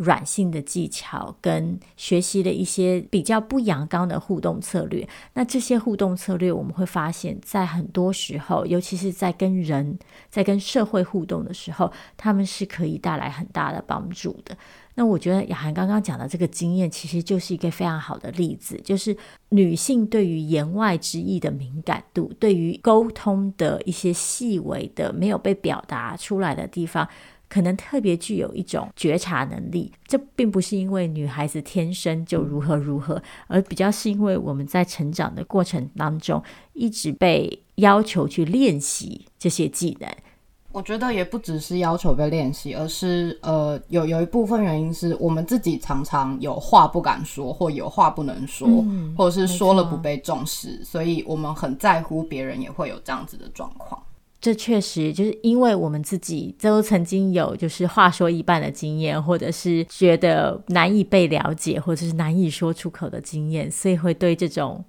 [0.00, 9.98] 软性的技巧跟学习的一些比较不阳刚的互动策略，那这些互动策略，我们会发现，在很多时候，尤其是在跟人、
[10.30, 14.56] 在跟社会互动的时候，他们是可以带来很大的帮助的。
[14.94, 19.14] 那我觉得雅涵刚刚讲的这个经验，其实就是一个非常好的例子，就是
[19.50, 27.06] 女性对于言外之意的敏感度，对于沟通的一些细微的没有被表达出来的地方。
[27.50, 36.40] 可能特别具有一种觉察能力，这并不是因为女孩子天生就如何如何，而比较是因为我们在成长的过程当中
[36.72, 40.08] 一直被要求去练习这些技能。
[40.72, 54.00] 我觉得也不只是要求被练习，而是呃有有一部分原因是我们自己常常有话不敢说，或有话不能说，嗯、或者是说了不被重视，所以我们很在乎别人也会有这样子的状况。
[54.40, 64.82] 这确实就是因为我们自己都曾经有就是话说一半的经验，或者是觉得难以被了解，或者是难以说出口的经验，所以会对这种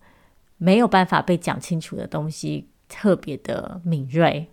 [0.58, 4.47] 没有办法被讲清楚的东西特别的敏锐。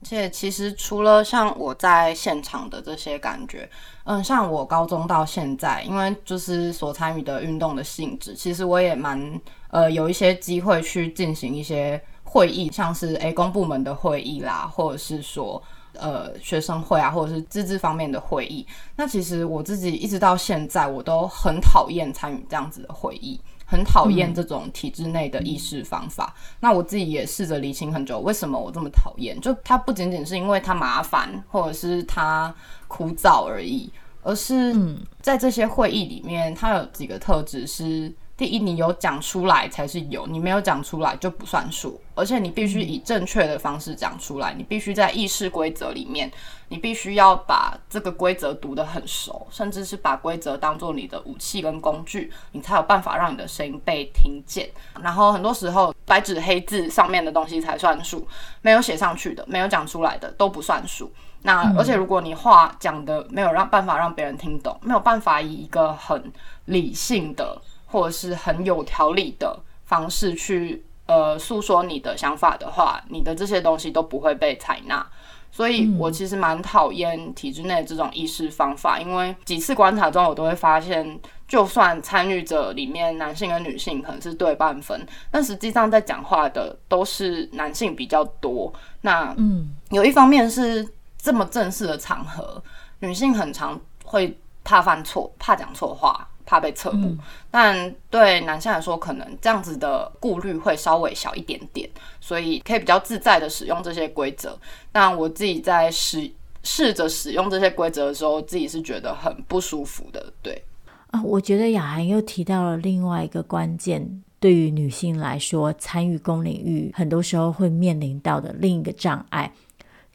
[0.00, 3.68] 而且其实除了像我在现场的这些感觉，
[4.04, 9.40] 嗯，像我高中到现在，因为就是所参与的运动的性质，其实我也蛮
[9.70, 11.98] 呃有一些机会去进行一些
[12.34, 15.62] 会议，像是诶公部门的会议啦，或者是说
[15.92, 18.66] 呃学生会啊，或者是自治方面的会议。
[18.96, 23.40] 那其实我自己一直到现在，我都很讨厌参与这样子的会议。
[23.64, 26.34] 很讨厌这种体制内的议事方法。
[26.36, 29.40] 嗯、那我自己也试着理清很久，为什么我这么讨厌？
[29.40, 32.52] 就它不仅仅是因为它麻烦，或者是它
[32.88, 33.88] 枯燥而已，
[34.22, 34.74] 而是
[35.22, 38.12] 在这些会议里面，它有几个特质是。
[38.36, 42.00] 第一，你有讲出来才是有，你没有讲出来就不算数。
[42.16, 46.28] 而且你必须以正确的方式讲出来，你必须在议事规则里面，
[46.68, 54.68] 你必须要把这个规则读得很熟，甚至是把规则当做你的武器跟工具，你才有办法让你的声音被听见。
[55.00, 58.26] 然后很多时候，白纸黑字上面的东西才算数，
[58.62, 61.12] 没有写上去的，没有讲出来的都不算数。
[61.42, 66.32] 那而且如果你话讲的没有让办法让别人听懂，没有办法以一个很
[66.64, 67.62] 理性的。
[67.94, 75.06] 或者是很有条理的方式去呃诉说你的想法的话，你的这些东西都不会被采纳。
[75.52, 88.74] 所以我其实蛮讨厌体制内这种议事方法，因为几次观察中，我都会发现，就算参与者里面男性跟女性可能是对半分，但实际上在讲话的都是男性比较多。
[89.02, 90.84] 那嗯，有一方面是
[91.16, 92.60] 这么正式的场合，
[92.98, 96.28] 女性很常会怕犯错，怕讲错话。
[96.46, 97.18] 怕被侧目，嗯、
[97.50, 101.88] 但对男性来说，可能这样子的顾虑会稍微小一点点，
[102.20, 104.58] 所以可以比较自在的使用这些规则。
[104.92, 106.30] 但我自己在使
[106.62, 110.32] 试着使用这些规则的时候，自己是觉得很不舒服的。
[110.42, 110.62] 对
[111.10, 119.52] 啊，我觉得雅涵又提到了另外一个关键，对于女性来说，参与公领域很多时候会面临到的另一个障碍，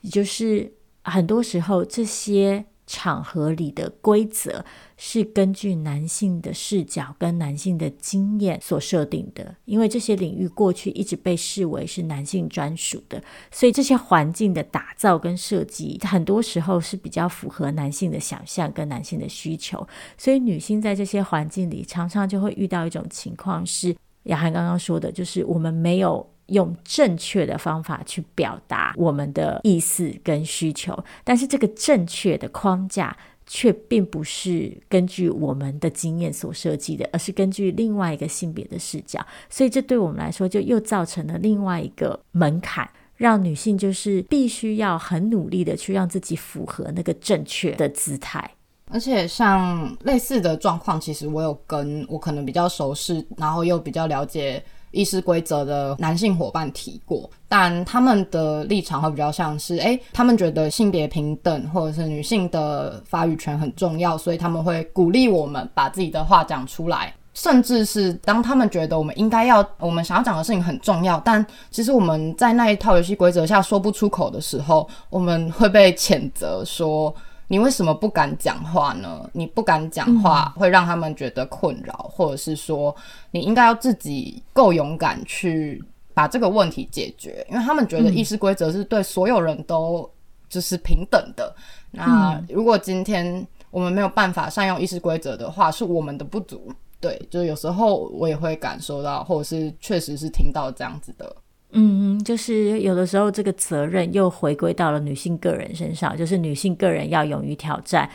[0.01, 0.71] 也就是
[1.03, 2.65] 很多时候这些。
[2.91, 4.65] 场合里的规则
[5.01, 19.87] 是根据男性的视角跟男性的经验所设定的，因为这些领域过去一直被视为是男性专属的，所以这些环境的打造跟设计，很多时候是比较符合男性的想象跟男性的需求，
[20.17, 26.29] 所以女性在这些环境里常常就会遇到一种情况是，雅涵刚刚说的，就是我们没有。
[26.49, 33.15] 用正确的方法去表达我们的意思跟需求，但是这个正确的框架
[33.51, 39.19] 却并不是根据我们的经验所设计的，而是根据另外一个性别的视角。
[39.49, 42.87] 所以这对我们来说，就又造成了另外一个门槛，
[43.17, 48.51] 让女性就是必须要很努力的去让自己符合那个正确的姿态。
[48.91, 54.63] 而且像类似的状况，其实我有跟我可能比较熟悉，然后又比较了解。
[54.91, 77.13] 议事规则的男性伙伴提过，但他们的立场会比较像是，诶，他们觉得性别平等或者是女性的发育权很重要，所以他们会鼓励我们把自己的话讲出来，甚至是当他们觉得我们应该要，我们想要讲的事情很重要，但其实我们在那一套游戏规则下说不出口的时候，我们会被谴责说。
[77.49, 79.29] 你为什么不敢讲话呢？
[79.33, 82.95] 你不敢讲话会让他们觉得困扰，嗯、或者是说
[83.31, 85.83] 你应该要自己够勇敢去
[86.13, 90.09] 把这个问题解决，因为他们觉得议事规则是对所有人都
[90.47, 91.53] 就是平等的。
[91.93, 96.71] 嗯、那如果今天我们没有办法善用议事规则的话，是我们的不足。
[97.01, 101.35] 对，就有时候我也会感受到，或者是确实是听到这样子的。
[101.71, 108.09] 嗯，就是有的时候这个责任又回归到了女性个人身上，就是女性个人要勇于挑战。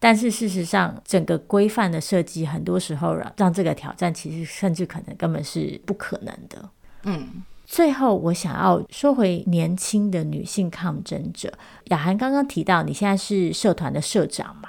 [0.00, 6.70] 但是事实上，整个规范的设计很多时候让让这个挑战其实甚至可能根本是不可能的。
[7.02, 11.52] 嗯，最后我想要说回年轻的女性抗争者，
[11.86, 14.68] 雅涵刚刚提到你现在是社团的社长嘛？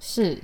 [0.00, 0.38] 是。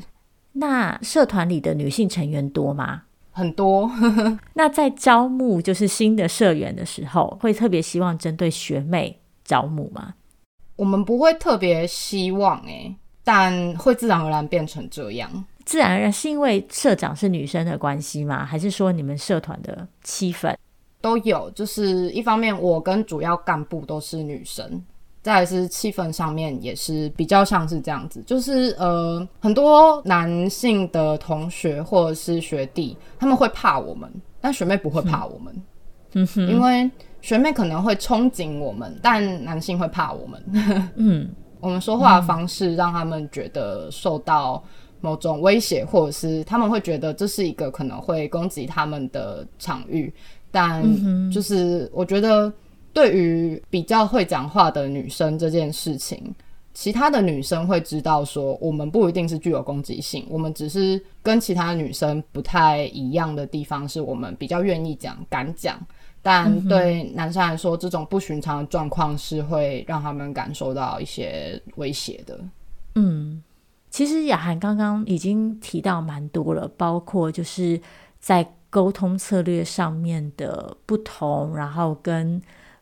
[0.53, 3.03] 那社团里的女性成员多吗？
[3.39, 3.89] 很多，
[4.55, 10.15] 那在招募就是新的社员的时候，会特别希望针对学妹招募吗？
[10.77, 15.45] 我们不会特别希望诶，但会自然而然变成这样。
[15.65, 18.45] 自然而然是因为社长是女生的关系吗？
[18.45, 20.55] 还是说你们社团的气氛
[21.01, 21.51] 都有？
[21.53, 24.83] 就是一方面，我跟主要干部都是女生。
[25.23, 34.11] 再来是气氛上面也是比较像是这样子，就是呃很多男性的同学或者是学弟，他们会怕我们，
[34.41, 35.63] 但学妹不会怕我们，
[36.15, 36.91] 嗯哼，因为
[37.21, 41.29] 学妹可能会憧憬我们，但男性会怕我们，嗯，
[41.61, 44.63] 我们说话的方式让他们觉得受到
[45.01, 50.13] 某种威胁，或者是他们会觉得这是一个可能会攻击他们的场域，
[50.51, 50.83] 但
[51.31, 52.53] 就是我觉得，
[52.93, 56.35] 对于比较会讲话的女生这件事情，
[56.75, 65.79] 其他的女生会知道说，我们不一定是具有攻击性，我们只是跟其他女生不太一样的地方，是我们比较愿意讲、敢讲。
[66.23, 72.41] 但对男生来说，这种不寻常的状况是会让他们感受到一些威胁的。
[72.97, 73.43] 嗯，
[73.91, 77.81] 其实雅涵刚刚已经提到蛮多了，包括就是
[78.19, 78.47] 在。
[78.71, 82.39] 沟通策略上面的不同，然后跟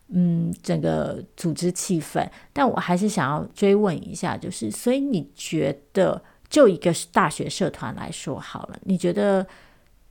[0.09, 9.45] 嗯整个组织气氛，但我还是想要追问一下，就是所以你觉得就一个大学社团来说好了，你觉得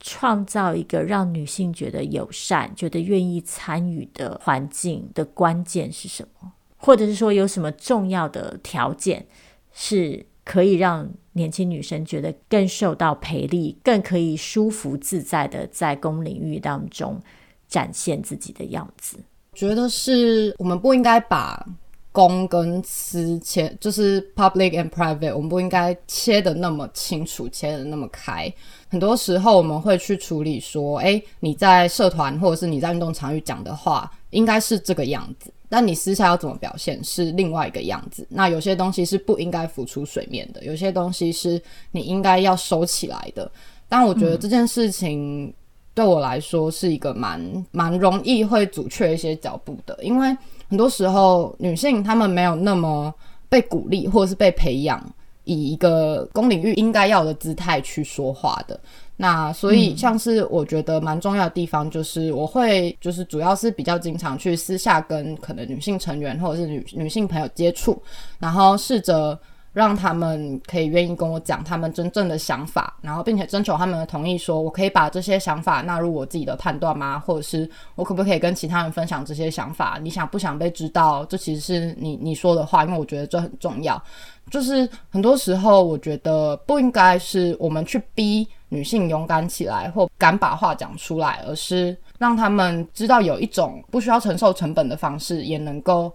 [0.01, 6.53] 创造一个让女性觉得友善、觉得愿意参与的环境的关键是什么？
[6.77, 9.27] 或者是说有什么重要的条件
[9.73, 10.27] 是？
[10.47, 17.21] 可以让年轻女生觉得更受到培力，更可以舒服自在的在公领域当中
[17.67, 19.19] 展现自己的样子。
[19.57, 21.67] 觉得是我们不应该把
[22.13, 28.53] 公跟私切，就是 public and private，我们不应该切得那么清楚，切得那么开。
[28.89, 35.53] 很多时候我们会去处理说，诶，你在社团或者是你在运动场域讲的话，应该是这个样子。
[35.69, 38.25] 但你私下要怎么表现是另外一个样子。
[38.31, 43.51] 那有些东西是不应该浮出水面的，有些东西是你应该要收起来的。
[43.89, 45.53] 但我觉得这件事情
[45.97, 47.41] 对我来说是一个蛮
[47.73, 50.29] 蛮容易会阻却一些脚步的，因为
[50.69, 53.13] 很多时候女性她们没有那么
[53.49, 55.03] 被鼓励或者是被培养
[55.45, 58.79] 以一个公领域应该要的姿态去说话的。
[59.17, 67.99] 那所以，像是我觉得蛮重要的地方，就是我会就是主要是比较经常去私下跟可能女性成员或者是女女性朋友接触，
[68.39, 69.39] 然后试着
[69.77, 77.18] 让他们可以愿意跟我讲他们真正的想法，然后并且征求他们的同意，说我可以把这些想法纳入我自己的判断吗？
[77.18, 79.99] 或者是我可不可以跟其他人分享这些想法？
[80.01, 81.27] 你想不想被知道？
[81.27, 84.03] 这其实是你你说的话，因为我觉得这很重要。
[84.51, 88.49] 就是很多时候，我觉得不应该是我们去逼。
[88.68, 96.12] 女性勇敢起来，或敢把话讲出来，而是让他们知道有一种不需要承受成本的方式，也能够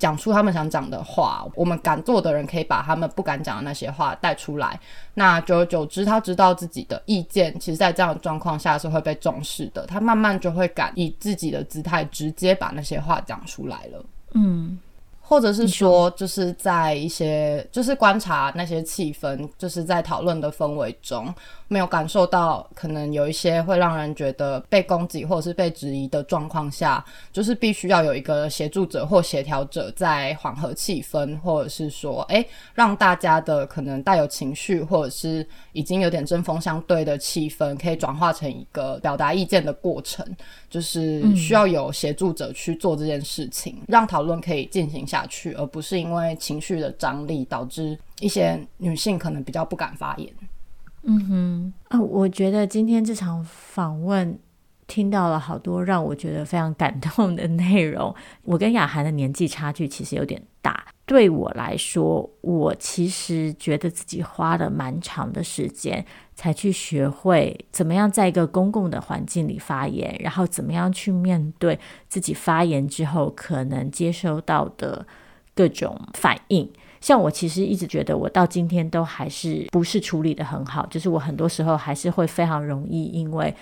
[0.00, 1.46] 讲出他们想讲的话。
[1.54, 4.80] 我们敢做的人，可以把他们不敢讲的那些话带出来。
[5.14, 9.86] 那久而久之，他知道自己的意见，其实在这样的状况下是会被重视的。
[9.86, 14.04] 他慢慢就会敢以自己的姿态，直接把那些话讲出来了。
[14.32, 14.78] 嗯。
[15.30, 21.32] 或者是说，就是在一些，就是观察那些气氛，就是在讨论的氛围中，
[21.68, 40.26] 没有感受到可能有一些会让人觉得被攻击或者是被质疑的状况下，就是必须要有一个协助者或协调者在缓和气氛，或者是说，诶，让大家的可能带有情绪或者是已经有点针锋相对的气氛，可以转化成一个表达意见的过程，
[40.68, 50.32] 就是需要有协助者去做这件事情，嗯、让讨论可以进行下去，而不是因为情绪的张力导致一些女性可能比较不敢发言。
[51.02, 54.38] 嗯哼啊，我觉得今天这场访问
[54.86, 58.14] 听到了好多让我觉得非常感动的内容。
[58.42, 66.06] 我跟雅涵的年纪差距其实有点大，对我来说，我其实觉得自己花了蛮长的时间
[66.36, 71.76] 才去学会怎么样在一个公共的环境里发言，然后怎么样去面对
[72.08, 75.04] 自己发言之后可能接收到的
[75.52, 76.70] 各种反应。
[77.00, 83.52] 像我其实一直觉得，我到今天都还是不是处理得很好，就是我很多时候还是会非常容易因为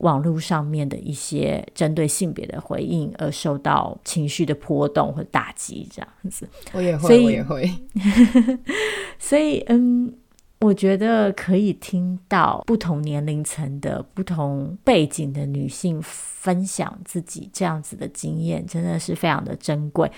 [0.00, 6.48] 网络上面的一些针对性别的回应而受到情绪的波动或打击，这样子。
[6.72, 7.70] 我也会，我也会。
[9.18, 10.12] 所以，嗯，
[10.60, 20.10] 我觉得可以听到不同年龄层的不同背景的女性分享自己这样子的经验，真的是非常的珍贵。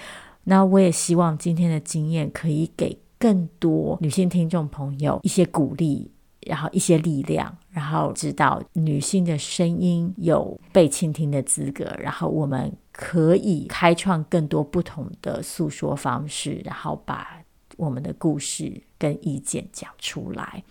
[0.44, 6.10] 那我也希望今天的经验可以给更多女性听众朋友一些鼓励，
[6.46, 17.42] 然后一些力量，然后知道女性的声音有被倾听的资格，然后我们可以开创更多不同的诉说方式，然后把
[17.76, 20.62] 我们的故事跟意见讲出来。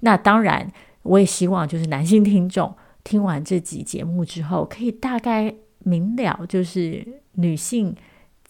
[0.00, 0.72] 那当然，
[1.02, 2.74] 我也希望就是男性听众
[3.04, 7.94] 听完这集节目之后，可以大概明了，就是女性。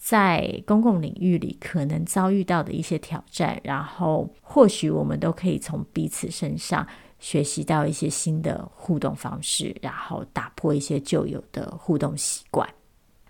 [0.01, 6.87] 在公共领域里可能遭遇到的一些挑战，然后或许我们都可以从彼此身上
[7.19, 12.67] 学习到一些新的互动方式，然后打破一些旧有的互动习惯。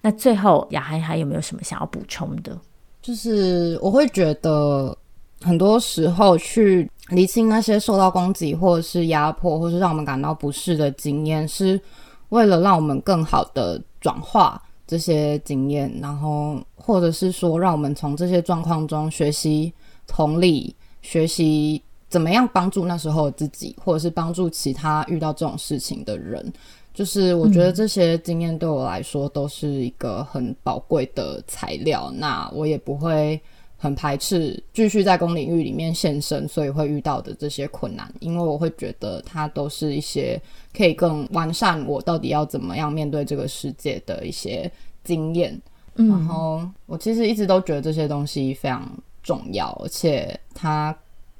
[0.02, 2.58] 那最后，雅涵还有没有什么想要补充的？
[3.02, 4.98] 就是我会觉得，
[5.42, 11.80] 很多时候去厘清那些受到攻击或者是压迫，或是让我们感到不适的经验是。
[12.30, 19.74] 为了让我们更好的转化这些经验，然后或者是说，让我们从这些状况中学习
[20.06, 26.52] 同理，学习怎么样帮助那时候自己，或者是帮助其他遇到这种事情的人。
[26.92, 33.40] 就是我觉得这些经验对我来说都是一个很宝贵的材料，那我也不会
[33.78, 40.42] 很排斥继续在公领域里面现身，所以会遇到的这些困难，因为我会觉得它都是一些
[40.76, 44.70] 可以更完善我到底要怎么样面对这个世界的一些
[45.04, 45.58] 经验。
[45.96, 48.92] 嗯，然后我其实一直都觉得这些东西非常
[49.24, 50.94] 重要，而且它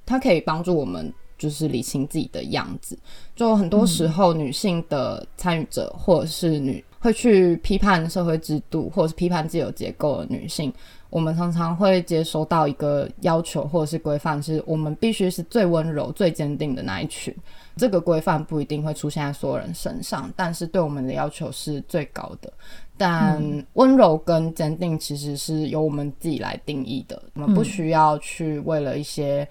[0.10, 1.14] 它可以帮助我们。
[1.40, 3.00] 就是理清自己的样子，
[3.34, 10.70] 就很多时候女性的参与者，或者是女会去批判社会制度，或者是批判自由结构的女性，
[11.10, 17.34] 我们常常会接收到一个要求或者是规范，是我们必须是最温柔、最坚定的那一群。
[17.78, 22.52] 这个规范不一定会出现在所有人身上，但是对我们的要求是最高的。
[22.98, 23.42] 但
[23.76, 29.48] 温柔跟坚定其实是由我们自己来定义的，我们不需要去为了一些。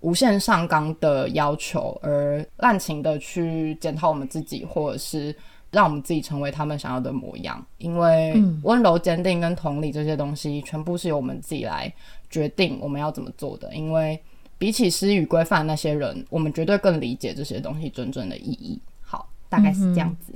[0.00, 5.34] 无限上纲的要求，而滥情的去检讨我们自己，或者是
[5.70, 7.64] 让我们自己成为他们想要的模样。
[7.78, 11.92] 因为温柔、坚定跟同理这些东西，全部是由我们自己来
[12.30, 13.74] 决定我们要怎么做的。
[13.74, 14.20] 因为
[14.58, 18.80] 比起施与规范那些人，我们绝对更理解这些东西真正的意义。
[19.00, 20.32] 好，大概是这样子。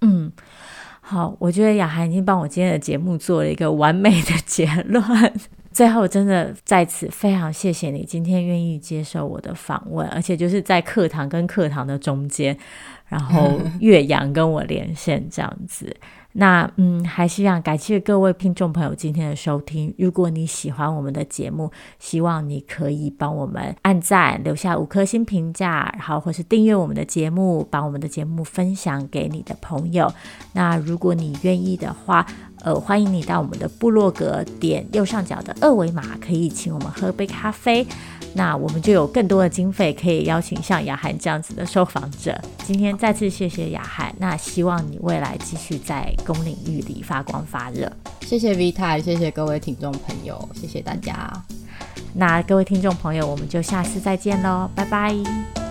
[0.00, 0.32] 嗯，
[1.00, 5.02] 好，我觉得雅涵已经帮我今天的节目做了一个完美的结论。
[5.74, 12.56] 最后，真的在此非常谢谢你今天愿意接受我的访问，而且就是在课堂跟课堂的中间，
[13.08, 15.94] 然后 岳阳跟我连线这样子。
[16.36, 19.94] 那嗯，还是想感谢各位听众朋友今天的收听。
[19.96, 21.70] 如果你喜欢我们的节目，
[22.00, 30.12] 希望你可以帮我们按赞、留下五颗星评价，然后或是订阅我们的节目，把我们的节目分享给你的朋友。
[30.54, 32.26] 那如果你愿意的话，
[32.64, 37.86] 呃，欢迎你到我们的部落格，点右上角的二维码，可以请我们喝杯咖啡。
[38.36, 42.36] 那我们就有更多的经费，可以邀请像雅涵这样子的受访者。
[42.64, 47.92] 今天再次谢谢雅涵，那希望你未来继续在公领域里发光发热。
[48.22, 51.30] 谢谢 V 太，谢谢各位听众朋友，谢谢大家。
[52.14, 55.63] 那各位听众朋友，我们就下次再见喽，拜拜。